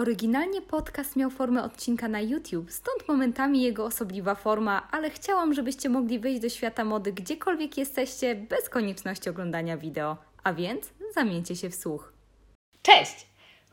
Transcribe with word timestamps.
Oryginalnie 0.00 0.62
podcast 0.62 1.16
miał 1.16 1.30
formę 1.30 1.62
odcinka 1.62 2.08
na 2.08 2.20
YouTube, 2.20 2.70
stąd 2.72 3.08
momentami 3.08 3.62
jego 3.62 3.84
osobliwa 3.84 4.34
forma, 4.34 4.88
ale 4.90 5.10
chciałam, 5.10 5.54
żebyście 5.54 5.88
mogli 5.88 6.18
wejść 6.18 6.40
do 6.40 6.48
świata 6.48 6.84
mody 6.84 7.12
gdziekolwiek 7.12 7.78
jesteście, 7.78 8.34
bez 8.34 8.68
konieczności 8.68 9.30
oglądania 9.30 9.76
wideo. 9.76 10.16
A 10.44 10.52
więc 10.52 10.90
zamieńcie 11.14 11.56
się 11.56 11.70
w 11.70 11.74
słuch. 11.74 12.12
Cześć! 12.82 13.29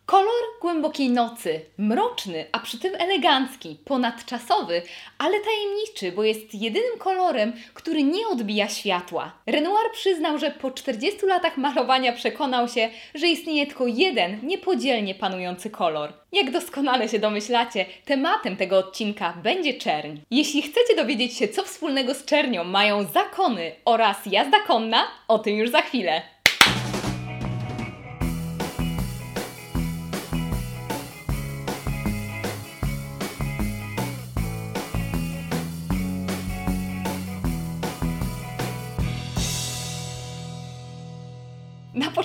Kolor 0.07 0.43
głębokiej 0.61 1.09
nocy, 1.09 1.61
mroczny, 1.77 2.45
a 2.51 2.59
przy 2.59 2.79
tym 2.79 2.95
elegancki, 2.95 3.77
ponadczasowy, 3.85 4.81
ale 5.17 5.37
tajemniczy, 5.39 6.11
bo 6.11 6.23
jest 6.23 6.55
jedynym 6.55 6.99
kolorem, 6.99 7.53
który 7.73 8.03
nie 8.03 8.27
odbija 8.27 8.69
światła. 8.69 9.31
Renoir 9.45 9.91
przyznał, 9.93 10.37
że 10.37 10.51
po 10.51 10.71
40 10.71 11.25
latach 11.25 11.57
malowania 11.57 12.13
przekonał 12.13 12.67
się, 12.67 12.89
że 13.15 13.27
istnieje 13.27 13.67
tylko 13.67 13.87
jeden 13.87 14.39
niepodzielnie 14.43 15.15
panujący 15.15 15.69
kolor. 15.69 16.13
Jak 16.31 16.51
doskonale 16.51 17.09
się 17.09 17.19
domyślacie, 17.19 17.85
tematem 18.05 18.57
tego 18.57 18.77
odcinka 18.77 19.33
będzie 19.43 19.73
czerń. 19.73 20.17
Jeśli 20.31 20.61
chcecie 20.61 20.95
dowiedzieć 20.95 21.37
się, 21.37 21.47
co 21.47 21.63
wspólnego 21.63 22.13
z 22.13 22.25
czernią 22.25 22.63
mają 22.63 23.03
zakony 23.03 23.71
oraz 23.85 24.25
jazda 24.25 24.59
konna, 24.59 25.07
o 25.27 25.39
tym 25.39 25.55
już 25.55 25.69
za 25.69 25.81
chwilę. 25.81 26.21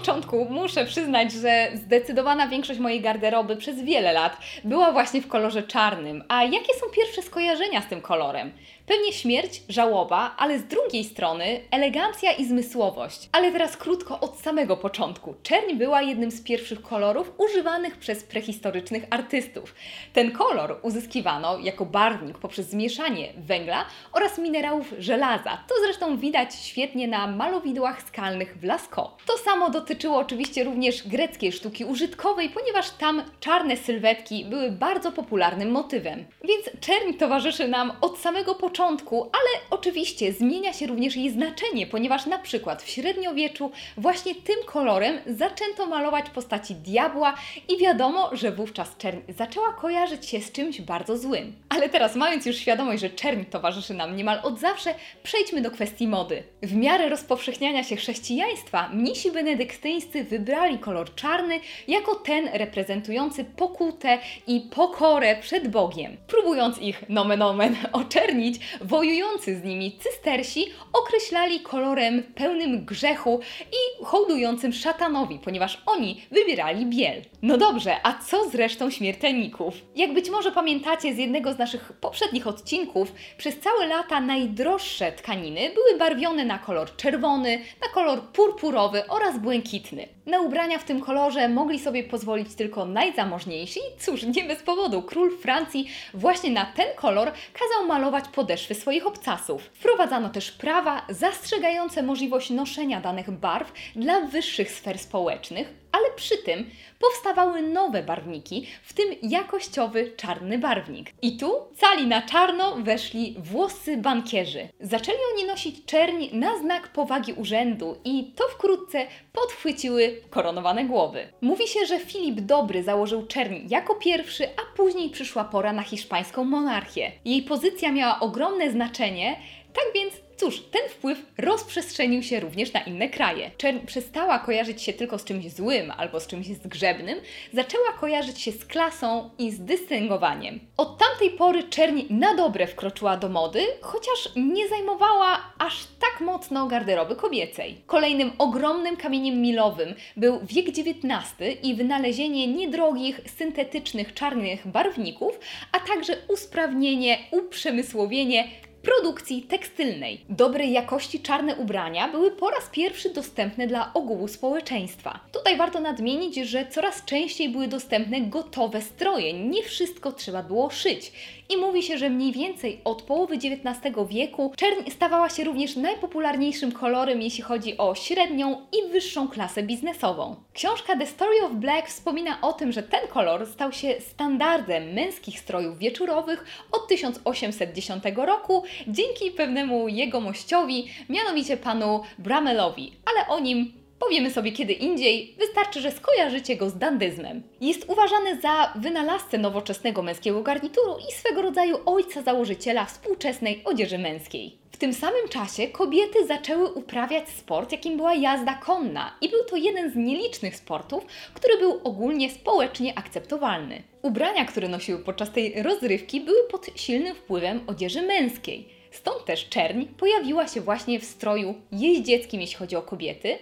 Początku 0.02 0.46
muszę 0.50 0.84
przyznać, 0.84 1.32
że 1.32 1.68
zdecydowana 1.74 2.48
większość 2.48 2.80
mojej 2.80 3.00
garderoby 3.00 3.56
przez 3.56 3.82
wiele 3.82 4.12
lat 4.12 4.36
była 4.64 4.92
właśnie 4.92 5.22
w 5.22 5.28
kolorze 5.28 5.62
czarnym. 5.62 6.24
A 6.28 6.44
jakie 6.44 6.74
są 6.74 6.86
pierwsze 6.94 7.22
skojarzenia 7.22 7.82
z 7.82 7.86
tym 7.86 8.00
kolorem? 8.00 8.52
Pewnie 8.92 9.12
śmierć, 9.12 9.62
żałoba, 9.68 10.34
ale 10.38 10.58
z 10.58 10.64
drugiej 10.64 11.04
strony 11.04 11.60
elegancja 11.70 12.32
i 12.32 12.44
zmysłowość. 12.44 13.28
Ale 13.32 13.52
teraz 13.52 13.76
krótko 13.76 14.20
od 14.20 14.40
samego 14.40 14.76
początku. 14.76 15.34
Czerń 15.42 15.74
była 15.74 16.02
jednym 16.02 16.30
z 16.30 16.42
pierwszych 16.42 16.82
kolorów 16.82 17.32
używanych 17.38 17.96
przez 17.96 18.22
prehistorycznych 18.24 19.06
artystów. 19.10 19.74
Ten 20.12 20.32
kolor 20.32 20.78
uzyskiwano 20.82 21.58
jako 21.58 21.86
barwnik 21.86 22.38
poprzez 22.38 22.70
zmieszanie 22.70 23.32
węgla 23.36 23.84
oraz 24.12 24.38
minerałów 24.38 24.94
żelaza. 24.98 25.64
To 25.68 25.74
zresztą 25.84 26.16
widać 26.16 26.54
świetnie 26.54 27.08
na 27.08 27.26
malowidłach 27.26 28.02
skalnych 28.02 28.58
w 28.58 28.64
Lascaux. 28.64 29.24
To 29.26 29.38
samo 29.38 29.70
dotyczyło 29.70 30.16
oczywiście 30.16 30.64
również 30.64 31.08
greckiej 31.08 31.52
sztuki 31.52 31.84
użytkowej, 31.84 32.48
ponieważ 32.48 32.90
tam 32.90 33.22
czarne 33.40 33.76
sylwetki 33.76 34.44
były 34.44 34.70
bardzo 34.70 35.12
popularnym 35.12 35.70
motywem. 35.70 36.24
Więc 36.44 36.80
czerń 36.80 37.14
towarzyszy 37.18 37.68
nam 37.68 37.92
od 38.00 38.18
samego 38.18 38.54
początku 38.54 38.81
początku, 38.82 39.22
ale 39.22 39.60
oczywiście 39.70 40.32
zmienia 40.32 40.72
się 40.72 40.86
również 40.86 41.16
jej 41.16 41.30
znaczenie, 41.30 41.86
ponieważ 41.86 42.26
na 42.26 42.38
przykład 42.38 42.82
w 42.82 42.88
średniowieczu 42.88 43.70
właśnie 43.96 44.34
tym 44.34 44.56
kolorem 44.66 45.18
zaczęto 45.26 45.86
malować 45.86 46.30
postaci 46.30 46.74
diabła 46.74 47.34
i 47.68 47.78
wiadomo, 47.78 48.36
że 48.36 48.52
wówczas 48.52 48.96
czerń 48.96 49.18
zaczęła 49.28 49.72
kojarzyć 49.72 50.26
się 50.26 50.40
z 50.40 50.52
czymś 50.52 50.80
bardzo 50.80 51.18
złym. 51.18 51.52
Ale 51.68 51.88
teraz 51.88 52.16
mając 52.16 52.46
już 52.46 52.56
świadomość, 52.56 53.00
że 53.00 53.10
czerń 53.10 53.44
towarzyszy 53.44 53.94
nam 53.94 54.16
niemal 54.16 54.40
od 54.42 54.58
zawsze, 54.58 54.94
przejdźmy 55.22 55.60
do 55.60 55.70
kwestii 55.70 56.08
mody. 56.08 56.42
W 56.62 56.74
miarę 56.74 57.08
rozpowszechniania 57.08 57.84
się 57.84 57.96
chrześcijaństwa 57.96 58.88
mnisi 58.88 59.32
benedyktyńscy 59.32 60.24
wybrali 60.24 60.78
kolor 60.78 61.14
czarny 61.14 61.60
jako 61.88 62.14
ten 62.14 62.48
reprezentujący 62.52 63.44
pokutę 63.44 64.18
i 64.46 64.60
pokorę 64.60 65.36
przed 65.36 65.68
Bogiem, 65.68 66.16
próbując 66.26 66.78
ich 66.78 67.08
nomen 67.08 67.42
omen 67.42 67.76
oczernić 67.92 68.60
wojujący 68.80 69.56
z 69.58 69.64
nimi 69.64 69.98
cystersi 69.98 70.66
określali 70.92 71.60
kolorem 71.60 72.22
pełnym 72.22 72.84
grzechu 72.84 73.40
i 73.72 74.04
hołdującym 74.04 74.72
szatanowi, 74.72 75.38
ponieważ 75.38 75.82
oni 75.86 76.22
wybierali 76.30 76.86
biel. 76.86 77.22
No 77.42 77.56
dobrze, 77.56 77.96
a 78.02 78.14
co 78.14 78.50
z 78.50 78.54
resztą 78.54 78.90
śmiertelników? 78.90 79.74
Jak 79.96 80.14
być 80.14 80.30
może 80.30 80.52
pamiętacie 80.52 81.14
z 81.14 81.18
jednego 81.18 81.52
z 81.52 81.58
naszych 81.58 81.92
poprzednich 81.92 82.46
odcinków, 82.46 83.12
przez 83.38 83.60
całe 83.60 83.86
lata 83.86 84.20
najdroższe 84.20 85.12
tkaniny 85.12 85.60
były 85.74 85.98
barwione 85.98 86.44
na 86.44 86.58
kolor 86.58 86.96
czerwony, 86.96 87.58
na 87.80 87.88
kolor 87.94 88.22
purpurowy 88.22 89.06
oraz 89.08 89.38
błękitny. 89.38 90.08
Na 90.26 90.40
ubrania 90.40 90.78
w 90.78 90.84
tym 90.84 91.00
kolorze 91.00 91.48
mogli 91.48 91.78
sobie 91.78 92.04
pozwolić 92.04 92.54
tylko 92.54 92.84
najzamożniejsi 92.84 93.80
cóż, 93.98 94.22
nie 94.22 94.44
bez 94.44 94.62
powodu 94.62 95.02
król 95.02 95.38
Francji 95.38 95.88
właśnie 96.14 96.50
na 96.50 96.66
ten 96.66 96.86
kolor 96.96 97.32
kazał 97.52 97.86
malować 97.88 98.24
podeszwy 98.28 98.74
swoich 98.74 99.06
obcasów. 99.06 99.62
Wprowadzano 99.62 100.30
też 100.30 100.52
prawa 100.52 101.06
zastrzegające 101.08 102.02
możliwość 102.02 102.50
noszenia 102.50 103.00
danych 103.00 103.30
barw 103.30 103.72
dla 103.96 104.20
wyższych 104.20 104.70
sfer 104.70 104.98
społecznych, 104.98 105.81
ale 105.92 106.04
przy 106.16 106.38
tym 106.38 106.70
powstawały 106.98 107.62
nowe 107.62 108.02
barwniki, 108.02 108.66
w 108.82 108.92
tym 108.92 109.14
jakościowy 109.22 110.12
czarny 110.16 110.58
barwnik. 110.58 111.10
I 111.22 111.36
tu 111.36 111.52
cali 111.76 112.06
na 112.06 112.22
czarno 112.22 112.76
weszli 112.76 113.36
włosy 113.38 113.96
bankierzy. 113.96 114.68
Zaczęli 114.80 115.18
oni 115.34 115.44
nosić 115.44 115.84
czerń 115.84 116.26
na 116.32 116.58
znak 116.58 116.88
powagi 116.88 117.32
urzędu 117.32 117.96
i 118.04 118.32
to 118.36 118.44
wkrótce 118.48 119.06
podchwyciły 119.32 120.20
koronowane 120.30 120.84
głowy. 120.84 121.28
Mówi 121.40 121.68
się, 121.68 121.86
że 121.86 121.98
Filip 121.98 122.40
Dobry 122.40 122.82
założył 122.82 123.26
czerń 123.26 123.56
jako 123.68 123.94
pierwszy, 123.94 124.44
a 124.44 124.76
później 124.76 125.10
przyszła 125.10 125.44
pora 125.44 125.72
na 125.72 125.82
hiszpańską 125.82 126.44
monarchię. 126.44 127.12
Jej 127.24 127.42
pozycja 127.42 127.92
miała 127.92 128.20
ogromne 128.20 128.70
znaczenie, 128.70 129.36
tak 129.72 129.84
więc 129.94 130.14
Cóż, 130.42 130.60
ten 130.60 130.88
wpływ 130.88 131.26
rozprzestrzenił 131.38 132.22
się 132.22 132.40
również 132.40 132.72
na 132.72 132.80
inne 132.80 133.08
kraje. 133.08 133.50
Czerń 133.56 133.78
przestała 133.86 134.38
kojarzyć 134.38 134.82
się 134.82 134.92
tylko 134.92 135.18
z 135.18 135.24
czymś 135.24 135.50
złym 135.50 135.92
albo 135.96 136.20
z 136.20 136.26
czymś 136.26 136.46
zgrzebnym, 136.46 137.18
zaczęła 137.52 137.92
kojarzyć 138.00 138.40
się 138.40 138.52
z 138.52 138.64
klasą 138.64 139.30
i 139.38 139.50
z 139.50 139.60
dystyngowaniem. 139.60 140.60
Od 140.76 140.98
tamtej 140.98 141.30
pory 141.30 141.62
czerń 141.62 142.02
na 142.10 142.34
dobre 142.34 142.66
wkroczyła 142.66 143.16
do 143.16 143.28
mody, 143.28 143.60
chociaż 143.80 144.28
nie 144.36 144.68
zajmowała 144.68 145.52
aż 145.58 145.84
tak 146.00 146.20
mocno 146.20 146.66
garderoby 146.66 147.16
kobiecej. 147.16 147.82
Kolejnym 147.86 148.32
ogromnym 148.38 148.96
kamieniem 148.96 149.40
milowym 149.40 149.94
był 150.16 150.40
wiek 150.42 150.68
XIX 150.68 151.58
i 151.62 151.74
wynalezienie 151.74 152.46
niedrogich, 152.46 153.20
syntetycznych 153.36 154.14
czarnych 154.14 154.68
barwników, 154.68 155.40
a 155.72 155.80
także 155.80 156.16
usprawnienie, 156.28 157.18
uprzemysłowienie 157.30 158.48
produkcji 158.82 159.42
tekstylnej. 159.42 160.24
Dobrej 160.28 160.72
jakości 160.72 161.20
czarne 161.20 161.56
ubrania 161.56 162.08
były 162.08 162.30
po 162.30 162.50
raz 162.50 162.68
pierwszy 162.72 163.10
dostępne 163.10 163.66
dla 163.66 163.92
ogółu 163.94 164.28
społeczeństwa. 164.28 165.20
Tutaj 165.32 165.56
warto 165.56 165.80
nadmienić, 165.80 166.36
że 166.36 166.66
coraz 166.66 167.04
częściej 167.04 167.48
były 167.48 167.68
dostępne 167.68 168.20
gotowe 168.20 168.82
stroje, 168.82 169.32
nie 169.32 169.62
wszystko 169.62 170.12
trzeba 170.12 170.42
było 170.42 170.70
szyć. 170.70 171.12
I 171.48 171.56
mówi 171.56 171.82
się, 171.82 171.98
że 171.98 172.10
mniej 172.10 172.32
więcej 172.32 172.80
od 172.84 173.02
połowy 173.02 173.34
XIX 173.34 173.96
wieku 174.10 174.52
czerń 174.56 174.90
stawała 174.90 175.28
się 175.28 175.44
również 175.44 175.76
najpopularniejszym 175.76 176.72
kolorem, 176.72 177.22
jeśli 177.22 177.42
chodzi 177.42 177.78
o 177.78 177.94
średnią 177.94 178.66
i 178.72 178.92
wyższą 178.92 179.28
klasę 179.28 179.62
biznesową. 179.62 180.36
Książka 180.52 180.96
The 180.96 181.06
Story 181.06 181.44
of 181.44 181.52
Black 181.52 181.88
wspomina 181.88 182.40
o 182.40 182.52
tym, 182.52 182.72
że 182.72 182.82
ten 182.82 183.08
kolor 183.08 183.46
stał 183.46 183.72
się 183.72 183.94
standardem 184.00 184.92
męskich 184.92 185.40
strojów 185.40 185.78
wieczorowych 185.78 186.44
od 186.72 186.88
1810 186.88 188.04
roku 188.16 188.62
dzięki 188.88 189.30
pewnemu 189.30 189.88
jegomościowi, 189.88 190.88
mianowicie 191.08 191.56
panu 191.56 192.00
Bramelowi, 192.18 192.92
ale 193.04 193.28
o 193.28 193.40
nim 193.40 193.81
powiemy 194.04 194.30
sobie 194.30 194.52
kiedy 194.52 194.72
indziej, 194.72 195.34
wystarczy, 195.38 195.80
że 195.80 195.92
skojarzycie 195.92 196.56
go 196.56 196.70
z 196.70 196.78
dandyzmem. 196.78 197.42
Jest 197.60 197.84
uważany 197.88 198.40
za 198.40 198.72
wynalazcę 198.76 199.38
nowoczesnego 199.38 200.02
męskiego 200.02 200.42
garnituru 200.42 200.96
i 201.08 201.12
swego 201.12 201.42
rodzaju 201.42 201.78
ojca 201.86 202.22
założyciela 202.22 202.84
współczesnej 202.84 203.62
odzieży 203.64 203.98
męskiej. 203.98 204.56
W 204.72 204.76
tym 204.76 204.94
samym 204.94 205.28
czasie 205.28 205.68
kobiety 205.68 206.26
zaczęły 206.26 206.72
uprawiać 206.72 207.28
sport, 207.28 207.72
jakim 207.72 207.96
była 207.96 208.14
jazda 208.14 208.54
konna, 208.54 209.16
i 209.20 209.28
był 209.28 209.44
to 209.44 209.56
jeden 209.56 209.90
z 209.90 209.96
nielicznych 209.96 210.56
sportów, 210.56 211.06
który 211.34 211.58
był 211.58 211.80
ogólnie 211.84 212.30
społecznie 212.30 212.98
akceptowalny. 212.98 213.82
Ubrania, 214.02 214.44
które 214.44 214.68
nosiły 214.68 214.98
podczas 214.98 215.30
tej 215.30 215.62
rozrywki, 215.62 216.20
były 216.20 216.48
pod 216.50 216.66
silnym 216.76 217.14
wpływem 217.14 217.60
odzieży 217.66 218.02
męskiej. 218.02 218.68
Stąd 218.90 219.24
też 219.24 219.48
czerń 219.48 219.84
pojawiła 219.84 220.48
się 220.48 220.60
właśnie 220.60 221.00
w 221.00 221.04
stroju 221.04 221.54
jeździeckim, 221.72 222.40
jeśli 222.40 222.56
chodzi 222.56 222.76
o 222.76 222.82
kobiety, 222.82 223.38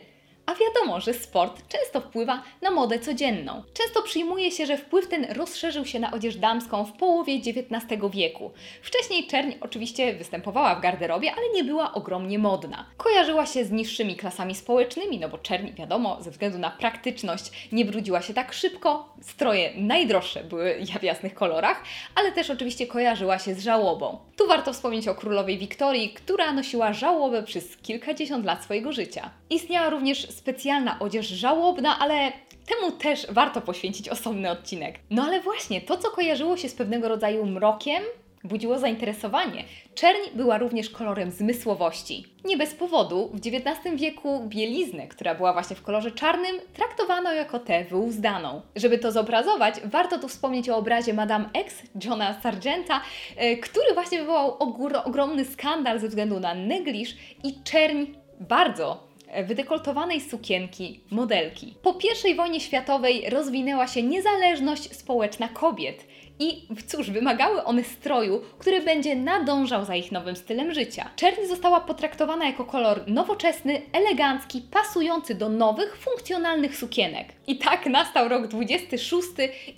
A 0.51 0.55
wiadomo, 0.55 1.01
że 1.01 1.15
sport 1.15 1.63
często 1.69 2.01
wpływa 2.01 2.43
na 2.63 2.71
modę 2.71 2.99
codzienną. 2.99 3.63
Często 3.75 4.03
przyjmuje 4.03 4.51
się, 4.51 4.67
że 4.67 4.77
wpływ 4.77 5.09
ten 5.09 5.25
rozszerzył 5.25 5.85
się 5.85 5.99
na 5.99 6.13
odzież 6.13 6.37
damską 6.37 6.85
w 6.85 6.93
połowie 6.93 7.35
XIX 7.35 8.03
wieku. 8.11 8.51
Wcześniej 8.83 9.27
czerń 9.27 9.53
oczywiście 9.61 10.15
występowała 10.15 10.75
w 10.75 10.81
garderobie, 10.81 11.33
ale 11.33 11.53
nie 11.55 11.65
była 11.65 11.95
ogromnie 11.95 12.39
modna. 12.39 12.87
Kojarzyła 12.97 13.47
się 13.47 13.65
z 13.65 13.71
niższymi 13.71 14.17
klasami 14.17 14.55
społecznymi, 14.55 15.19
no 15.19 15.29
bo 15.29 15.39
czerń, 15.39 15.73
wiadomo, 15.73 16.23
ze 16.23 16.31
względu 16.31 16.59
na 16.59 16.71
praktyczność 16.71 17.69
nie 17.73 17.85
brudziła 17.85 18.23
się 18.23 18.35
tak 18.35 18.53
szybko, 18.53 19.15
stroje 19.23 19.73
najdroższe 19.77 20.45
były 20.45 20.85
w 21.01 21.03
jasnych 21.03 21.35
kolorach, 21.35 21.83
ale 22.15 22.33
też 22.33 22.51
oczywiście 22.51 22.87
kojarzyła 22.87 23.39
się 23.39 23.55
z 23.55 23.63
żałobą. 23.63 24.19
Tu 24.37 24.47
warto 24.47 24.73
wspomnieć 24.73 25.09
o 25.09 25.15
królowej 25.15 25.59
Wiktorii, 25.59 26.11
która 26.11 26.53
nosiła 26.53 26.93
żałobę 26.93 27.43
przez 27.43 27.77
kilkadziesiąt 27.77 28.45
lat 28.45 28.65
swojego 28.65 28.93
życia. 28.93 29.31
Istniała 29.51 29.91
również 29.91 30.29
specjalna 30.41 30.99
odzież 30.99 31.27
żałobna, 31.27 31.99
ale 31.99 32.33
temu 32.67 32.93
też 32.93 33.27
warto 33.31 33.61
poświęcić 33.61 34.09
osobny 34.09 34.51
odcinek. 34.51 34.99
No 35.11 35.23
ale 35.23 35.41
właśnie, 35.41 35.81
to 35.81 35.97
co 35.97 36.11
kojarzyło 36.11 36.57
się 36.57 36.69
z 36.69 36.75
pewnego 36.75 37.09
rodzaju 37.09 37.47
mrokiem, 37.47 38.03
budziło 38.45 38.79
zainteresowanie. 38.79 39.65
Czerń 39.95 40.19
była 40.35 40.59
również 40.59 40.91
kolorem 40.91 41.31
zmysłowości. 41.31 42.27
Nie 42.45 42.57
bez 42.57 42.75
powodu 42.75 43.31
w 43.35 43.37
XIX 43.37 43.97
wieku 43.97 44.45
bieliznę, 44.49 45.09
która 45.09 45.35
była 45.35 45.53
właśnie 45.53 45.77
w 45.77 45.83
kolorze 45.83 46.11
czarnym, 46.11 46.57
traktowano 46.75 47.33
jako 47.33 47.59
tę 47.59 47.85
wyuzdaną. 47.85 48.63
Żeby 48.77 48.99
to 48.99 49.13
zobrazować, 49.13 49.75
warto 49.85 50.19
tu 50.19 50.29
wspomnieć 50.29 50.69
o 50.69 50.77
obrazie 50.77 51.15
Madame 51.15 51.51
X 51.55 51.83
Johna 52.05 52.41
Sargenta, 52.43 53.01
e, 53.37 53.57
który 53.57 53.95
właśnie 53.95 54.19
wywołał 54.19 54.57
ogromny 55.05 55.45
skandal 55.45 56.01
ze 56.01 56.09
względu 56.09 56.41
na 56.41 56.55
negliż 56.55 57.17
i 57.45 57.63
czerń 57.65 58.05
bardzo 58.41 59.10
wydekoltowanej 59.47 60.21
sukienki 60.21 61.01
modelki. 61.11 61.75
Po 61.83 61.99
I 62.29 62.35
wojnie 62.35 62.61
światowej 62.61 63.31
rozwinęła 63.31 63.87
się 63.87 64.03
niezależność 64.03 64.97
społeczna 64.97 65.49
kobiet 65.49 66.05
i 66.41 66.67
cóż, 66.87 67.11
wymagały 67.11 67.65
one 67.65 67.85
stroju, 67.85 68.43
który 68.59 68.81
będzie 68.83 69.17
nadążał 69.17 69.85
za 69.85 69.97
ich 69.97 70.13
nowym 70.13 70.37
stylem 70.37 70.75
życia. 70.75 71.11
Czerń 71.17 71.47
została 71.47 71.81
potraktowana 71.81 72.47
jako 72.47 72.65
kolor 72.65 73.05
nowoczesny, 73.07 73.83
elegancki, 73.93 74.63
pasujący 74.71 75.35
do 75.35 75.49
nowych, 75.49 75.97
funkcjonalnych 75.97 76.77
sukienek. 76.77 77.29
I 77.47 77.59
tak 77.59 77.87
nastał 77.87 78.29
rok 78.29 78.47
26 78.47 79.29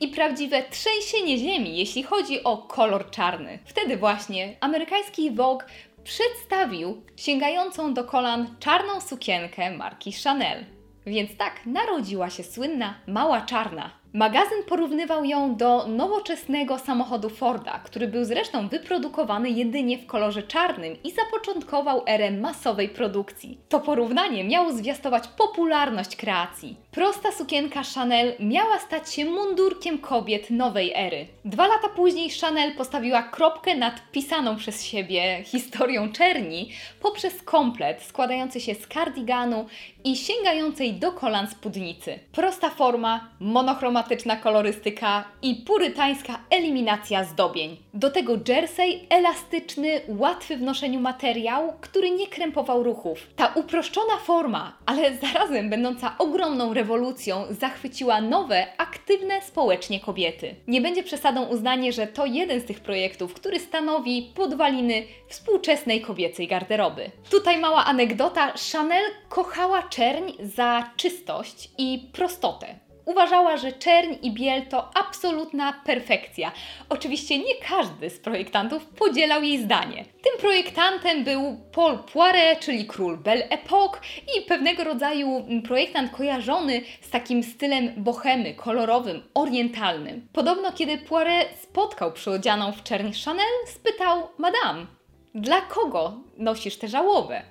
i 0.01 0.09
prawdziwe 0.09 0.63
trzęsienie 0.71 1.39
ziemi, 1.39 1.79
jeśli 1.79 2.03
chodzi 2.03 2.45
o 2.45 2.57
kolor 2.57 3.11
czarny. 3.11 3.59
Wtedy 3.65 3.97
właśnie 3.97 4.57
amerykański 4.61 5.31
Vogue 5.31 5.63
przedstawił 6.05 7.03
sięgającą 7.17 7.95
do 7.95 8.05
kolan 8.05 8.57
czarną 8.59 9.01
sukienkę 9.01 9.77
marki 9.77 10.13
Chanel. 10.25 10.65
Więc 11.07 11.37
tak 11.37 11.67
narodziła 11.67 12.31
się 12.31 12.45
słynna 12.45 12.95
Mała 13.07 13.41
Czarna. 13.41 14.02
Magazyn 14.15 14.63
porównywał 14.69 15.25
ją 15.25 15.57
do 15.57 15.87
nowoczesnego 15.89 16.79
samochodu 16.79 17.31
Forda, 17.31 17.79
który 17.85 18.09
był 18.09 18.25
zresztą 18.25 18.69
wyprodukowany 18.69 19.51
jedynie 19.51 19.99
w 19.99 20.07
kolorze 20.07 20.43
czarnym 20.43 20.97
i 21.05 21.11
zapoczątkował 21.11 22.03
erę 22.07 22.31
masowej 22.31 22.89
produkcji. 22.89 23.59
To 23.69 23.81
porównanie 23.81 24.45
miało 24.45 24.73
zwiastować 24.73 25.29
popularność 25.29 26.17
kreacji. 26.17 26.77
Prosta 26.91 27.33
sukienka 27.33 27.83
Chanel 27.95 28.35
miała 28.41 28.79
stać 28.79 29.15
się 29.15 29.25
mundurkiem 29.25 29.99
kobiet 29.99 30.51
nowej 30.51 30.93
ery. 30.95 31.27
Dwa 31.45 31.67
lata 31.67 31.89
później 31.89 32.31
Chanel 32.41 32.75
postawiła 32.75 33.23
kropkę 33.23 33.77
nad 33.77 34.11
pisaną 34.11 34.57
przez 34.57 34.85
siebie 34.85 35.43
historią 35.45 36.13
czerni 36.13 36.71
poprzez 37.01 37.43
komplet 37.43 38.03
składający 38.03 38.61
się 38.61 38.75
z 38.75 38.87
kardiganu 38.87 39.67
i 40.05 40.17
sięgającej 40.17 40.93
do 40.93 41.13
kolan 41.13 41.49
spódnicy. 41.49 42.19
Prosta 42.33 42.71
forma, 42.71 43.29
monochromatyczna 43.41 44.02
dramatyczna 44.03 44.37
kolorystyka 44.37 45.25
i 45.43 45.55
purytańska 45.55 46.39
eliminacja 46.51 47.25
zdobień. 47.25 47.77
Do 47.95 48.11
tego 48.11 48.33
jersey 48.49 49.01
elastyczny, 49.09 50.01
łatwy 50.09 50.57
w 50.57 50.63
noszeniu 50.63 51.01
materiał, 51.01 51.73
który 51.81 52.11
nie 52.11 52.27
krępował 52.27 52.83
ruchów. 52.83 53.27
Ta 53.37 53.47
uproszczona 53.55 54.17
forma, 54.25 54.79
ale 54.87 55.17
zarazem 55.17 55.71
będąca 55.71 56.15
ogromną 56.19 56.75
rewolucją, 56.75 57.45
zachwyciła 57.51 58.21
nowe, 58.21 58.67
aktywne 58.79 59.43
społecznie 59.43 60.01
kobiety. 60.01 60.55
Nie 60.67 60.81
będzie 60.81 61.03
przesadą 61.03 61.45
uznanie, 61.45 61.93
że 61.93 62.07
to 62.07 62.27
jeden 62.27 62.61
z 62.61 62.65
tych 62.65 62.81
projektów, 62.81 63.35
który 63.35 63.61
stanowi 63.61 64.33
podwaliny 64.35 65.03
współczesnej 65.29 66.01
kobiecej 66.01 66.49
garderoby. 66.49 67.11
Tutaj 67.31 67.59
mała 67.59 67.85
anegdota. 67.85 68.53
Chanel 68.73 69.05
kochała 69.29 69.83
czerń 69.83 70.33
za 70.41 70.91
czystość 70.97 71.71
i 71.79 72.11
prostotę. 72.13 72.92
Uważała, 73.05 73.57
że 73.57 73.73
czerń 73.73 74.15
i 74.23 74.31
biel 74.31 74.67
to 74.67 74.91
absolutna 74.97 75.73
perfekcja. 75.85 76.53
Oczywiście 76.89 77.39
nie 77.39 77.55
każdy 77.69 78.11
z 78.11 78.19
projektantów 78.19 78.87
podzielał 78.87 79.43
jej 79.43 79.63
zdanie. 79.63 80.05
Tym 80.05 80.39
projektantem 80.41 81.25
był 81.25 81.61
Paul 81.73 81.99
Poiret, 81.99 82.61
czyli 82.61 82.87
król 82.87 83.17
Belle 83.19 83.49
Époque 83.49 83.99
i 84.39 84.43
pewnego 84.43 84.85
rodzaju 84.85 85.47
projektant 85.65 86.13
kojarzony 86.13 86.81
z 87.01 87.11
takim 87.11 87.43
stylem 87.43 87.93
bohemy, 87.97 88.55
kolorowym, 88.55 89.23
orientalnym. 89.35 90.29
Podobno 90.33 90.73
kiedy 90.73 90.99
Poiret 90.99 91.49
spotkał 91.63 92.13
przyodzianą 92.13 92.73
w 92.73 92.83
czerń 92.83 93.11
Chanel, 93.25 93.53
spytał 93.67 94.29
Madame, 94.39 94.87
dla 95.35 95.61
kogo 95.61 96.21
nosisz 96.37 96.77
tę 96.77 96.89
żałobę? 96.89 97.43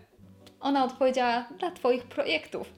Ona 0.60 0.84
odpowiedziała, 0.84 1.46
dla 1.60 1.72
Twoich 1.72 2.04
projektów. 2.04 2.74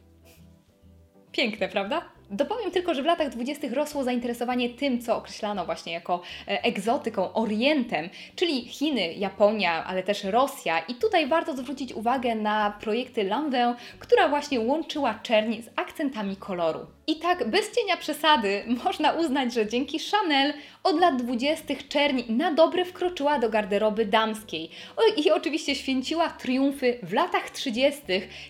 Piękne, 1.31 1.69
prawda? 1.69 2.12
Dopowiem 2.33 2.71
tylko, 2.71 2.93
że 2.93 3.03
w 3.03 3.05
latach 3.05 3.29
dwudziestych 3.29 3.73
rosło 3.73 4.03
zainteresowanie 4.03 4.69
tym, 4.69 5.01
co 5.01 5.17
określano 5.17 5.65
właśnie 5.65 5.93
jako 5.93 6.21
e, 6.47 6.63
egzotyką, 6.63 7.33
orientem, 7.33 8.09
czyli 8.35 8.65
Chiny, 8.65 9.13
Japonia, 9.13 9.85
ale 9.85 10.03
też 10.03 10.23
Rosja. 10.23 10.79
I 10.79 10.95
tutaj 10.95 11.27
warto 11.27 11.57
zwrócić 11.57 11.93
uwagę 11.93 12.35
na 12.35 12.77
projekty 12.81 13.23
Lanvin, 13.23 13.73
która 13.99 14.29
właśnie 14.29 14.59
łączyła 14.59 15.19
czerń 15.23 15.61
z 15.61 15.69
akcentami 15.75 16.35
koloru. 16.35 16.79
I 17.07 17.15
tak 17.15 17.49
bez 17.49 17.71
cienia 17.71 17.97
przesady 17.97 18.63
można 18.85 19.11
uznać, 19.11 19.53
że 19.53 19.67
dzięki 19.67 19.99
Chanel 20.11 20.53
od 20.83 20.99
lat 20.99 21.23
20. 21.23 21.63
czerń 21.89 22.21
na 22.29 22.53
dobre 22.53 22.85
wkroczyła 22.85 23.39
do 23.39 23.49
garderoby 23.49 24.05
damskiej. 24.05 24.69
I 25.17 25.31
oczywiście 25.31 25.75
święciła 25.75 26.29
triumfy 26.29 26.99
w 27.03 27.13
latach 27.13 27.49
30., 27.49 28.01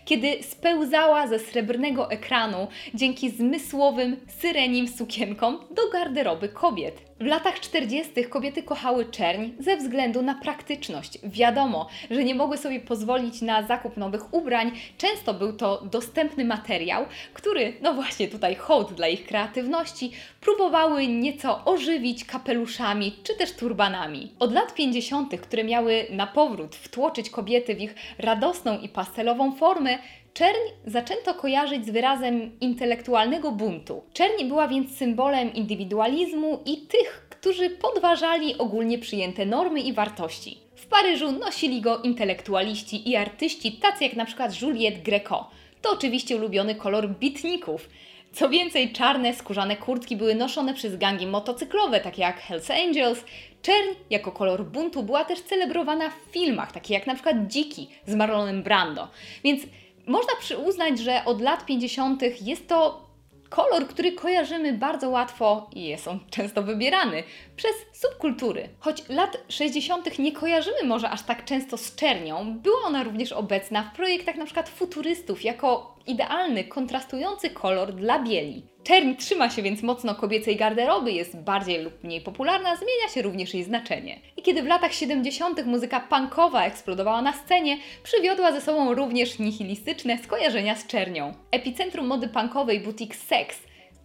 kiedy 0.05 0.43
spełzała 0.43 1.27
ze 1.27 1.39
srebrnego 1.39 2.11
ekranu 2.11 2.67
dzięki 2.93 3.29
zmysłowym 3.29 4.17
syrenim 4.39 4.87
sukienkom 4.87 5.59
garderoby 5.93 6.49
kobiet. 6.49 7.01
W 7.19 7.25
latach 7.25 7.59
40. 7.59 8.25
kobiety 8.25 8.63
kochały 8.63 9.05
czerń 9.05 9.49
ze 9.59 9.77
względu 9.77 10.21
na 10.21 10.35
praktyczność. 10.35 11.19
Wiadomo, 11.23 11.87
że 12.11 12.23
nie 12.23 12.35
mogły 12.35 12.57
sobie 12.57 12.79
pozwolić 12.79 13.41
na 13.41 13.63
zakup 13.63 13.97
nowych 13.97 14.33
ubrań. 14.33 14.71
Często 14.97 15.33
był 15.33 15.53
to 15.53 15.81
dostępny 15.91 16.45
materiał, 16.45 17.05
który, 17.33 17.73
no 17.81 17.93
właśnie 17.93 18.27
tutaj 18.27 18.55
hołd 18.55 18.93
dla 18.93 19.07
ich 19.07 19.25
kreatywności, 19.25 20.11
próbowały 20.41 21.07
nieco 21.07 21.65
ożywić 21.65 22.25
kapeluszami 22.25 23.15
czy 23.23 23.35
też 23.35 23.51
turbanami. 23.51 24.31
Od 24.39 24.53
lat 24.53 24.73
50., 24.73 25.41
które 25.41 25.63
miały 25.63 26.05
na 26.11 26.27
powrót 26.27 26.75
wtłoczyć 26.75 27.29
kobiety 27.29 27.75
w 27.75 27.81
ich 27.81 27.95
radosną 28.17 28.79
i 28.79 28.89
pastelową 28.89 29.51
formę, 29.51 29.97
Czerń 30.33 30.59
zaczęto 30.85 31.33
kojarzyć 31.33 31.85
z 31.85 31.89
wyrazem 31.89 32.59
intelektualnego 32.61 33.51
buntu. 33.51 34.03
Czerń 34.13 34.43
była 34.47 34.67
więc 34.67 34.97
symbolem 34.97 35.53
indywidualizmu 35.53 36.59
i 36.65 36.77
tych, 36.77 37.27
którzy 37.29 37.69
podważali 37.69 38.57
ogólnie 38.57 38.99
przyjęte 38.99 39.45
normy 39.45 39.79
i 39.79 39.93
wartości. 39.93 40.57
W 40.75 40.87
Paryżu 40.87 41.31
nosili 41.31 41.81
go 41.81 41.97
intelektualiści 42.01 43.09
i 43.09 43.15
artyści, 43.15 43.71
tacy 43.71 44.03
jak 44.03 44.15
na 44.15 44.25
przykład 44.25 44.61
Juliette 44.61 45.01
Greco. 45.01 45.49
To 45.81 45.91
oczywiście 45.91 46.35
ulubiony 46.35 46.75
kolor 46.75 47.09
bitników. 47.09 47.89
Co 48.33 48.49
więcej, 48.49 48.91
czarne 48.91 49.33
skórzane 49.33 49.75
kurtki 49.75 50.15
były 50.15 50.35
noszone 50.35 50.73
przez 50.73 50.97
gangi 50.97 51.27
motocyklowe, 51.27 51.99
takie 51.99 52.21
jak 52.21 52.41
Hells 52.41 52.71
Angels. 52.71 53.23
Czerń 53.61 53.89
jako 54.09 54.31
kolor 54.31 54.65
buntu 54.65 55.03
była 55.03 55.25
też 55.25 55.41
celebrowana 55.41 56.09
w 56.09 56.31
filmach, 56.31 56.71
takich 56.71 56.89
jak 56.89 57.07
na 57.07 57.13
przykład 57.13 57.47
Dziki 57.47 57.89
z 58.05 58.15
Marlonem 58.15 58.63
Brando. 58.63 59.07
Więc 59.43 59.63
można 60.07 60.35
przyuznać, 60.39 60.99
że 60.99 61.25
od 61.25 61.41
lat 61.41 61.65
50. 61.65 62.21
jest 62.41 62.67
to 62.67 63.03
kolor, 63.49 63.87
który 63.87 64.11
kojarzymy 64.11 64.73
bardzo 64.73 65.09
łatwo 65.09 65.69
i 65.75 65.83
jest 65.83 66.07
on 66.07 66.19
często 66.29 66.63
wybierany 66.63 67.23
przez 67.55 67.71
subkultury. 67.93 68.69
Choć 68.79 69.09
lat 69.09 69.37
60. 69.49 70.19
nie 70.19 70.31
kojarzymy 70.31 70.83
może 70.85 71.09
aż 71.09 71.23
tak 71.23 71.45
często 71.45 71.77
z 71.77 71.95
czernią, 71.95 72.59
była 72.59 72.81
ona 72.85 73.03
również 73.03 73.31
obecna 73.31 73.83
w 73.83 73.95
projektach 73.95 74.35
np. 74.35 74.63
futurystów 74.63 75.43
jako 75.43 75.95
idealny, 76.07 76.63
kontrastujący 76.63 77.49
kolor 77.49 77.93
dla 77.93 78.19
bieli. 78.19 78.63
Czerń 78.83 79.15
trzyma 79.15 79.49
się 79.49 79.61
więc 79.61 79.83
mocno 79.83 80.15
kobiecej 80.15 80.55
garderoby, 80.55 81.11
jest 81.11 81.37
bardziej 81.37 81.83
lub 81.83 82.03
mniej 82.03 82.21
popularna, 82.21 82.75
zmienia 82.75 83.13
się 83.13 83.21
również 83.21 83.53
jej 83.53 83.63
znaczenie. 83.63 84.19
I 84.37 84.41
kiedy 84.41 84.63
w 84.63 84.67
latach 84.67 84.93
70. 84.93 85.65
muzyka 85.65 85.99
punkowa 85.99 86.65
eksplodowała 86.65 87.21
na 87.21 87.33
scenie, 87.33 87.77
przywiodła 88.03 88.51
ze 88.51 88.61
sobą 88.61 88.93
również 88.93 89.39
nihilistyczne 89.39 90.17
skojarzenia 90.17 90.75
z 90.75 90.87
czernią. 90.87 91.33
Epicentrum 91.51 92.07
mody 92.07 92.27
punkowej 92.27 92.79
butik 92.79 93.15
Sex 93.15 93.59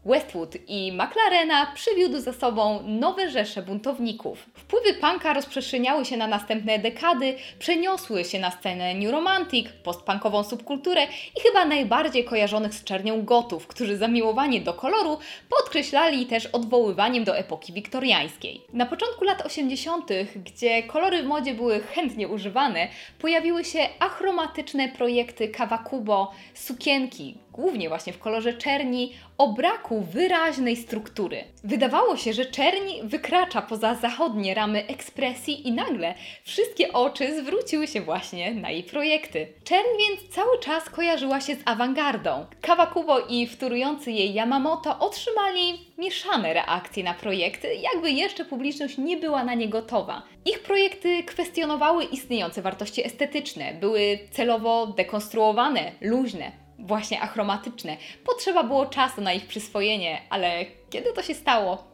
Westwood 0.04 0.56
i 0.68 0.92
McLarena 0.92 1.72
przywiódł 1.74 2.20
za 2.20 2.32
sobą 2.32 2.82
nowe 2.86 3.30
rzesze 3.30 3.62
buntowników. 3.62 4.46
Wpływy 4.54 4.94
punka 4.94 5.32
rozprzestrzeniały 5.32 6.04
się 6.04 6.16
na 6.16 6.26
następne 6.26 6.78
dekady, 6.78 7.34
przeniosły 7.58 8.24
się 8.24 8.38
na 8.38 8.50
scenę 8.50 8.94
New 8.94 9.10
Romantic, 9.12 9.66
postpunkową 9.84 10.44
subkulturę 10.44 11.04
i 11.36 11.40
chyba 11.40 11.64
najbardziej 11.64 12.24
kojarzonych 12.24 12.74
z 12.74 12.84
czernią 12.84 13.24
gotów, 13.24 13.66
którzy 13.66 13.96
zamiłowanie 13.96 14.60
do 14.60 14.74
koloru 14.74 15.18
podkreślali 15.48 16.26
też 16.26 16.46
odwoływaniem 16.46 17.24
do 17.24 17.36
epoki 17.36 17.72
wiktoriańskiej. 17.72 18.60
Na 18.72 18.86
początku 18.86 19.24
lat 19.24 19.46
80., 19.46 20.10
gdzie 20.36 20.82
kolory 20.82 21.22
w 21.22 21.26
modzie 21.26 21.54
były 21.54 21.80
chętnie 21.80 22.28
używane, 22.28 22.88
pojawiły 23.18 23.64
się 23.64 23.88
achromatyczne 23.98 24.88
projekty 24.88 25.48
Kawakubo, 25.48 26.32
sukienki, 26.54 27.38
głównie 27.52 27.88
właśnie 27.88 28.12
w 28.12 28.18
kolorze 28.18 28.54
czerni, 28.54 29.14
o 29.38 29.52
braku 29.52 29.87
wyraźnej 29.96 30.76
struktury. 30.76 31.44
Wydawało 31.64 32.16
się, 32.16 32.32
że 32.32 32.46
czerni 32.46 33.00
wykracza 33.02 33.62
poza 33.62 33.94
zachodnie 33.94 34.54
ramy 34.54 34.86
ekspresji 34.86 35.68
i 35.68 35.72
nagle 35.72 36.14
wszystkie 36.44 36.92
oczy 36.92 37.40
zwróciły 37.40 37.86
się 37.86 38.00
właśnie 38.00 38.54
na 38.54 38.70
jej 38.70 38.82
projekty. 38.82 39.46
Czerń 39.64 39.88
więc 39.98 40.34
cały 40.34 40.58
czas 40.58 40.90
kojarzyła 40.90 41.40
się 41.40 41.54
z 41.54 41.62
awangardą. 41.64 42.46
Kawakubo 42.60 43.20
i 43.20 43.46
wtórujący 43.46 44.12
jej 44.12 44.34
Yamamoto 44.34 44.98
otrzymali 44.98 45.80
mieszane 45.98 46.54
reakcje 46.54 47.04
na 47.04 47.14
projekty, 47.14 47.68
jakby 47.74 48.10
jeszcze 48.10 48.44
publiczność 48.44 48.98
nie 48.98 49.16
była 49.16 49.44
na 49.44 49.54
nie 49.54 49.68
gotowa. 49.68 50.22
Ich 50.44 50.62
projekty 50.62 51.22
kwestionowały 51.22 52.04
istniejące 52.04 52.62
wartości 52.62 53.06
estetyczne, 53.06 53.74
były 53.74 54.18
celowo 54.30 54.86
dekonstruowane, 54.86 55.92
luźne 56.00 56.67
właśnie 56.78 57.20
achromatyczne. 57.20 57.96
Potrzeba 58.24 58.64
było 58.64 58.86
czasu 58.86 59.20
na 59.20 59.32
ich 59.32 59.46
przyswojenie, 59.46 60.22
ale 60.30 60.64
kiedy 60.90 61.12
to 61.12 61.22
się 61.22 61.34
stało? 61.34 61.84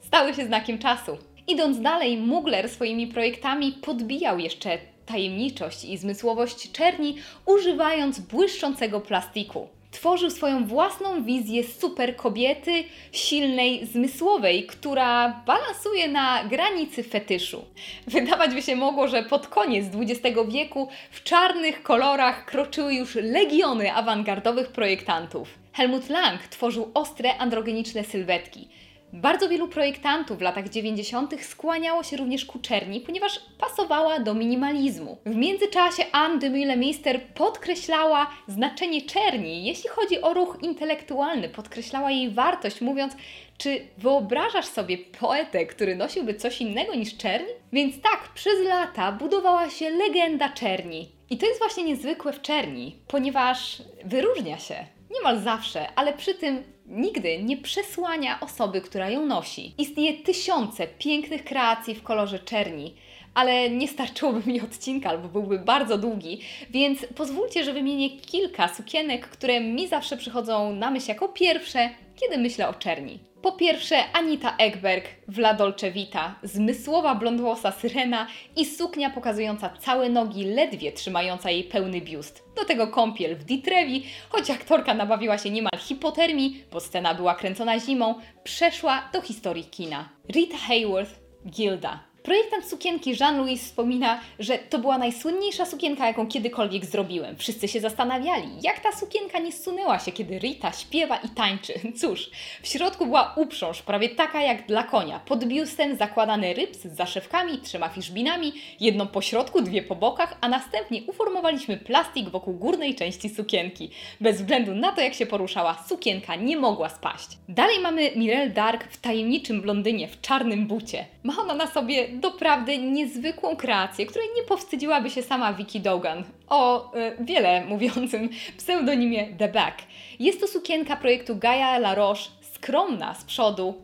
Stały 0.00 0.34
się 0.34 0.46
znakiem 0.46 0.78
czasu. 0.78 1.18
Idąc 1.48 1.80
dalej, 1.80 2.16
Mugler 2.16 2.68
swoimi 2.68 3.06
projektami 3.06 3.72
podbijał 3.72 4.38
jeszcze 4.38 4.78
tajemniczość 5.06 5.84
i 5.84 5.98
zmysłowość 5.98 6.72
czerni, 6.72 7.16
używając 7.46 8.20
błyszczącego 8.20 9.00
plastiku. 9.00 9.68
Tworzył 9.90 10.30
swoją 10.30 10.66
własną 10.66 11.24
wizję 11.24 11.64
super 11.64 12.16
kobiety, 12.16 12.84
silnej, 13.12 13.86
zmysłowej, 13.86 14.66
która 14.66 15.42
balansuje 15.46 16.08
na 16.08 16.44
granicy 16.44 17.02
fetyszu. 17.02 17.64
Wydawać 18.06 18.54
by 18.54 18.62
się 18.62 18.76
mogło, 18.76 19.08
że 19.08 19.22
pod 19.22 19.48
koniec 19.48 19.86
XX 19.94 20.38
wieku 20.48 20.88
w 21.10 21.22
czarnych 21.22 21.82
kolorach 21.82 22.44
kroczyły 22.44 22.94
już 22.94 23.14
legiony 23.14 23.92
awangardowych 23.92 24.68
projektantów. 24.68 25.48
Helmut 25.72 26.08
Lang 26.08 26.42
tworzył 26.42 26.90
ostre, 26.94 27.36
androgeniczne 27.38 28.04
sylwetki. 28.04 28.68
Bardzo 29.12 29.48
wielu 29.48 29.68
projektantów 29.68 30.38
w 30.38 30.40
latach 30.40 30.68
90. 30.68 31.44
skłaniało 31.44 32.02
się 32.02 32.16
również 32.16 32.44
ku 32.44 32.58
czerni, 32.58 33.00
ponieważ 33.00 33.40
pasowała 33.58 34.20
do 34.20 34.34
minimalizmu. 34.34 35.18
W 35.26 35.36
międzyczasie 35.36 36.02
Anne 36.12 36.38
de 36.38 36.50
Millemeester 36.50 37.20
podkreślała 37.34 38.30
znaczenie 38.48 39.02
czerni, 39.02 39.64
jeśli 39.64 39.90
chodzi 39.90 40.20
o 40.20 40.34
ruch 40.34 40.58
intelektualny, 40.62 41.48
podkreślała 41.48 42.10
jej 42.10 42.30
wartość, 42.30 42.80
mówiąc, 42.80 43.12
czy 43.58 43.80
wyobrażasz 43.98 44.66
sobie 44.66 44.98
poetę, 44.98 45.66
który 45.66 45.96
nosiłby 45.96 46.34
coś 46.34 46.60
innego 46.60 46.94
niż 46.94 47.16
czerni? 47.16 47.52
Więc 47.72 47.94
tak, 48.00 48.28
przez 48.34 48.60
lata 48.68 49.12
budowała 49.12 49.70
się 49.70 49.90
legenda 49.90 50.48
czerni. 50.48 51.08
I 51.30 51.38
to 51.38 51.46
jest 51.46 51.58
właśnie 51.58 51.84
niezwykłe 51.84 52.32
w 52.32 52.42
czerni, 52.42 52.96
ponieważ 53.08 53.82
wyróżnia 54.04 54.58
się 54.58 54.74
niemal 55.10 55.40
zawsze, 55.40 55.86
ale 55.96 56.12
przy 56.12 56.34
tym 56.34 56.62
nigdy 56.90 57.42
nie 57.42 57.56
przesłania 57.56 58.40
osoby, 58.40 58.80
która 58.80 59.10
ją 59.10 59.26
nosi. 59.26 59.74
Istnieje 59.78 60.14
tysiące 60.14 60.86
pięknych 60.86 61.44
kreacji 61.44 61.94
w 61.94 62.02
kolorze 62.02 62.38
czerni, 62.38 62.94
ale 63.34 63.70
nie 63.70 63.88
starczyłoby 63.88 64.50
mi 64.50 64.60
odcinka, 64.60 65.08
albo 65.08 65.28
byłby 65.28 65.58
bardzo 65.58 65.98
długi, 65.98 66.40
więc 66.70 67.06
pozwólcie, 67.16 67.64
że 67.64 67.72
wymienię 67.72 68.10
kilka 68.10 68.68
sukienek, 68.68 69.26
które 69.26 69.60
mi 69.60 69.88
zawsze 69.88 70.16
przychodzą 70.16 70.74
na 70.74 70.90
myśl 70.90 71.08
jako 71.08 71.28
pierwsze, 71.28 71.90
kiedy 72.16 72.38
myślę 72.38 72.68
o 72.68 72.74
czerni. 72.74 73.29
Po 73.42 73.52
pierwsze 73.52 74.12
Anita 74.12 74.56
Ekberg 74.56 75.08
w 75.28 75.38
La 75.38 75.54
Dolce 75.54 75.90
Vita, 75.90 76.34
zmysłowa 76.42 77.14
blondwłosa 77.14 77.72
syrena 77.72 78.26
i 78.56 78.66
suknia 78.66 79.10
pokazująca 79.10 79.70
całe 79.78 80.08
nogi, 80.08 80.44
ledwie 80.44 80.92
trzymająca 80.92 81.50
jej 81.50 81.64
pełny 81.64 82.00
biust. 82.00 82.44
Do 82.56 82.64
tego 82.64 82.86
kąpiel 82.86 83.36
w 83.36 83.44
Ditrevi, 83.44 84.06
choć 84.28 84.50
aktorka 84.50 84.94
nabawiła 84.94 85.38
się 85.38 85.50
niemal 85.50 85.78
hipotermii, 85.78 86.64
bo 86.72 86.80
scena 86.80 87.14
była 87.14 87.34
kręcona 87.34 87.80
zimą, 87.80 88.14
przeszła 88.44 89.08
do 89.12 89.22
historii 89.22 89.64
kina. 89.64 90.08
Rita 90.28 90.56
Hayworth, 90.56 91.20
Gilda. 91.46 92.09
Projektant 92.22 92.64
sukienki 92.64 93.14
Jean-Louis 93.20 93.62
wspomina, 93.62 94.20
że 94.38 94.58
to 94.58 94.78
była 94.78 94.98
najsłynniejsza 94.98 95.66
sukienka, 95.66 96.06
jaką 96.06 96.26
kiedykolwiek 96.26 96.84
zrobiłem. 96.84 97.36
Wszyscy 97.36 97.68
się 97.68 97.80
zastanawiali, 97.80 98.48
jak 98.62 98.80
ta 98.80 98.92
sukienka 98.92 99.38
nie 99.38 99.52
zsunęła 99.52 99.98
się, 99.98 100.12
kiedy 100.12 100.38
Rita 100.38 100.72
śpiewa 100.72 101.16
i 101.16 101.28
tańczy. 101.28 101.72
Cóż, 102.00 102.30
w 102.62 102.68
środku 102.68 103.06
była 103.06 103.34
uprząż, 103.36 103.82
prawie 103.82 104.08
taka 104.08 104.42
jak 104.42 104.66
dla 104.66 104.82
konia. 104.82 105.20
Pod 105.20 105.44
biustem 105.44 105.96
zakładany 105.96 106.54
ryb 106.54 106.76
z 106.76 106.96
zaszewkami, 106.96 107.58
trzema 107.58 107.88
fiszbinami, 107.88 108.52
jedną 108.80 109.06
po 109.06 109.22
środku, 109.22 109.62
dwie 109.62 109.82
po 109.82 109.96
bokach, 109.96 110.36
a 110.40 110.48
następnie 110.48 111.02
uformowaliśmy 111.02 111.76
plastik 111.76 112.28
wokół 112.28 112.54
górnej 112.54 112.94
części 112.94 113.28
sukienki. 113.28 113.90
Bez 114.20 114.36
względu 114.36 114.74
na 114.74 114.92
to, 114.92 115.00
jak 115.00 115.14
się 115.14 115.26
poruszała, 115.26 115.84
sukienka 115.88 116.36
nie 116.36 116.56
mogła 116.56 116.88
spaść. 116.88 117.28
Dalej 117.48 117.80
mamy 117.80 118.10
Mirelle 118.16 118.50
Dark 118.50 118.92
w 118.92 119.00
tajemniczym 119.00 119.62
blondynie, 119.62 120.08
w 120.08 120.20
czarnym 120.20 120.66
bucie. 120.66 121.06
Ma 121.22 121.34
ona 121.40 121.54
na 121.54 121.66
sobie 121.66 122.08
doprawdy 122.08 122.78
niezwykłą 122.78 123.56
kreację, 123.56 124.06
której 124.06 124.28
nie 124.36 124.42
powstydziłaby 124.42 125.10
się 125.10 125.22
sama 125.22 125.52
Vicky 125.52 125.80
Dogan 125.80 126.24
o 126.48 126.92
y, 126.96 127.16
wiele 127.20 127.64
mówiącym 127.68 128.28
pseudonimie 128.56 129.26
The 129.38 129.48
Back. 129.48 129.78
Jest 130.18 130.40
to 130.40 130.46
sukienka 130.46 130.96
projektu 130.96 131.36
Gaia 131.36 131.76
La 131.76 131.94
Roche, 131.94 132.30
skromna 132.40 133.14
z 133.14 133.24
przodu, 133.24 133.74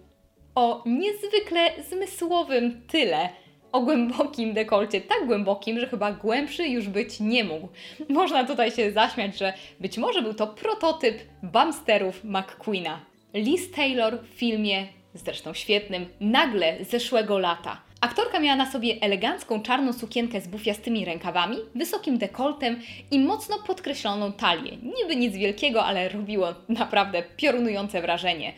o 0.54 0.82
niezwykle 0.86 1.70
zmysłowym 1.90 2.82
tyle, 2.88 3.28
o 3.72 3.80
głębokim 3.80 4.54
dekolcie, 4.54 5.00
tak 5.00 5.26
głębokim, 5.26 5.80
że 5.80 5.86
chyba 5.86 6.12
głębszy 6.12 6.68
już 6.68 6.88
być 6.88 7.20
nie 7.20 7.44
mógł. 7.44 7.68
Można 8.08 8.44
tutaj 8.44 8.70
się 8.70 8.92
zaśmiać, 8.92 9.38
że 9.38 9.52
być 9.80 9.98
może 9.98 10.22
był 10.22 10.34
to 10.34 10.46
prototyp 10.46 11.18
bumsterów 11.42 12.24
McQueena. 12.24 13.00
Liz 13.34 13.70
Taylor 13.70 14.18
w 14.22 14.26
filmie, 14.26 14.86
zresztą 15.16 15.54
świetnym, 15.54 16.06
nagle 16.20 16.84
zeszłego 16.84 17.38
lata. 17.38 17.80
Aktorka 18.00 18.40
miała 18.40 18.56
na 18.56 18.70
sobie 18.70 18.96
elegancką 19.00 19.62
czarną 19.62 19.92
sukienkę 19.92 20.40
z 20.40 20.48
bufiastymi 20.48 21.04
rękawami, 21.04 21.56
wysokim 21.74 22.18
dekoltem 22.18 22.80
i 23.10 23.18
mocno 23.18 23.56
podkreśloną 23.66 24.32
talię. 24.32 24.76
Niby 24.82 25.16
nic 25.16 25.36
wielkiego, 25.36 25.84
ale 25.84 26.08
robiło 26.08 26.54
naprawdę 26.68 27.22
piorunujące 27.36 28.00
wrażenie. 28.00 28.52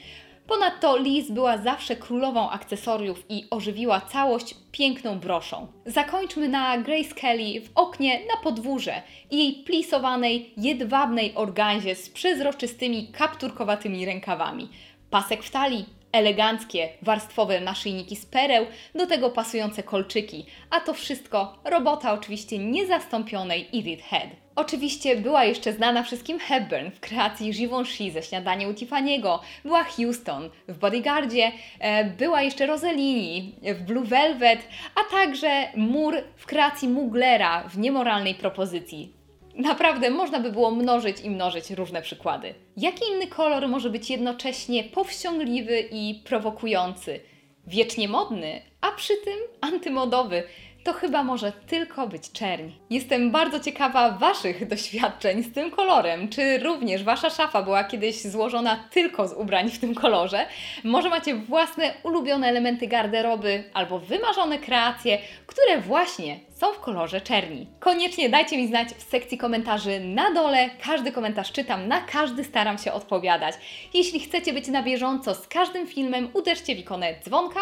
Ponadto 0.49 0.97
Liz 0.97 1.31
była 1.31 1.59
zawsze 1.59 1.97
królową 1.97 2.51
akcesoriów 2.51 3.25
i 3.29 3.47
ożywiła 3.51 4.01
całość 4.01 4.55
piękną 4.73 5.19
broszą. 5.19 5.67
Zakończmy 5.87 6.49
na 6.49 6.79
Grace 6.79 7.15
Kelly 7.15 7.61
w 7.61 7.71
oknie 7.75 8.21
na 8.21 8.43
podwórze 8.43 9.03
i 9.31 9.39
jej 9.39 9.53
plisowanej, 9.53 10.53
jedwabnej 10.57 11.33
organzie 11.35 11.95
z 11.95 12.11
przezroczystymi, 12.11 13.09
kapturkowatymi 13.09 14.07
rękawami. 14.07 14.69
Pasek 15.11 15.43
w 15.43 15.51
talii, 15.51 15.98
eleganckie, 16.13 16.89
warstwowe 17.03 17.61
naszyjniki 17.61 18.17
z 18.17 18.27
pereł, 18.27 18.67
do 18.95 19.07
tego 19.07 19.31
pasujące 19.31 19.83
kolczyki, 19.83 20.47
a 20.71 20.81
to 20.81 20.95
wszystko 20.95 21.59
robota 21.65 22.13
oczywiście 22.13 22.59
niezastąpionej 22.59 23.69
Edith 23.75 24.05
Head. 24.05 24.29
Oczywiście 24.57 25.17
była 25.17 25.45
jeszcze 25.45 25.73
znana 25.73 26.03
wszystkim 26.03 26.39
Hepburn 26.39 26.91
w 26.91 27.01
kreacji 27.01 27.51
Givenchy 27.51 28.11
ze 28.11 28.23
śniadania 28.23 28.69
u 28.69 28.73
Tiffany'ego, 28.73 29.39
była 29.65 29.85
Houston 29.85 30.51
w 30.69 30.79
Bodyguardzie, 30.79 31.53
e, 31.79 32.05
była 32.05 32.43
jeszcze 32.43 32.67
Rossellini 32.67 33.55
w 33.63 33.83
Blue 33.83 34.05
Velvet, 34.05 34.61
a 34.95 35.11
także 35.11 35.69
Moore 35.77 36.23
w 36.37 36.47
kreacji 36.47 36.89
Muglera 36.89 37.69
w 37.69 37.79
niemoralnej 37.79 38.35
propozycji. 38.35 39.18
Naprawdę 39.59 40.11
można 40.11 40.41
by 40.41 40.53
było 40.53 40.71
mnożyć 40.71 41.21
i 41.21 41.31
mnożyć 41.31 41.71
różne 41.71 42.03
przykłady. 42.03 42.55
Jaki 42.77 43.05
inny 43.13 43.27
kolor 43.27 43.69
może 43.69 43.91
być 43.91 44.11
jednocześnie 44.11 44.85
powściągliwy 44.85 45.81
i 45.81 46.23
prowokujący? 46.25 47.21
Wiecznie 47.67 48.09
modny, 48.09 48.63
a 48.81 48.93
przy 48.93 49.17
tym 49.17 49.39
antymodowy. 49.61 50.43
To 50.89 50.95
chyba 50.95 51.23
może 51.23 51.53
tylko 51.53 52.07
być 52.07 52.33
czerń. 52.33 52.69
Jestem 52.91 53.31
bardzo 53.31 53.61
ciekawa 53.61 54.11
Waszych 54.11 54.67
doświadczeń 54.69 55.43
z 55.43 55.53
tym 55.53 55.71
kolorem. 55.71 56.29
Czy 56.29 56.59
również 56.59 57.05
Wasza 57.05 57.31
szafa 57.31 57.63
była 57.63 57.85
kiedyś 57.85 58.23
złożona 58.23 58.85
tylko 58.91 59.29
z 59.29 59.33
ubrań 59.33 59.71
w 59.71 59.79
tym 59.79 59.95
kolorze? 59.95 60.47
Może 60.85 61.11
macie 61.11 61.35
własne 61.35 61.95
ulubione 62.03 62.49
elementy 62.49 62.87
garderoby 62.87 63.65
albo 63.75 63.99
wymarzone 63.99 64.59
kreacje, 64.59 65.19
które 65.47 65.81
właśnie 65.81 66.41
są 66.51 66.73
w 66.73 66.81
kolorze 66.81 67.21
czerni. 67.21 67.67
Koniecznie 67.81 68.29
dajcie 68.29 68.57
mi 68.57 68.67
znać 68.67 68.89
w 68.89 69.03
sekcji 69.03 69.39
komentarzy 69.39 70.01
na 70.01 70.35
dole. 70.35 70.71
Każdy 70.85 71.13
komentarz 71.13 71.53
czytam, 71.53 71.89
na 71.89 72.01
każdy 72.01 72.45
staram 72.45 72.79
się 72.79 72.93
odpowiadać. 72.93 73.55
Jeśli 73.95 74.21
chcecie 74.21 74.53
być 74.53 74.69
na 74.69 74.83
bieżąco 74.83 75.35
z 75.35 75.49
każdym 75.49 75.87
filmem, 75.87 76.29
uderzcie 76.35 76.75
w 76.75 76.79
ikonę 76.79 77.15
dzwonka, 77.25 77.61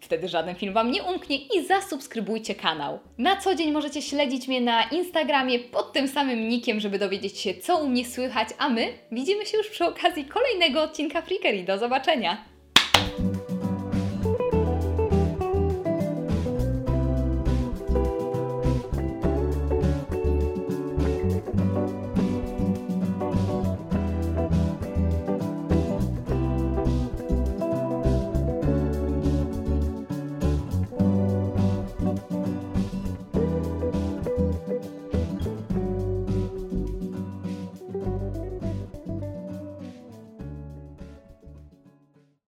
Wtedy 0.00 0.28
żaden 0.28 0.54
film 0.54 0.74
Wam 0.74 0.90
nie 0.90 1.02
umknie 1.02 1.36
i 1.36 1.66
zasubskrybujcie 1.66 2.54
kanał. 2.54 2.98
Na 3.18 3.36
co 3.36 3.54
dzień 3.54 3.72
możecie 3.72 4.02
śledzić 4.02 4.48
mnie 4.48 4.60
na 4.60 4.82
Instagramie 4.82 5.58
pod 5.58 5.92
tym 5.92 6.08
samym 6.08 6.48
nickiem, 6.48 6.80
żeby 6.80 6.98
dowiedzieć 6.98 7.38
się, 7.38 7.54
co 7.54 7.76
u 7.78 7.88
mnie 7.88 8.04
słychać, 8.04 8.48
a 8.58 8.68
my 8.68 8.92
widzimy 9.12 9.46
się 9.46 9.58
już 9.58 9.68
przy 9.68 9.84
okazji 9.84 10.24
kolejnego 10.24 10.82
odcinka 10.82 11.22
Freakery. 11.22 11.64
Do 11.64 11.78
zobaczenia! 11.78 12.44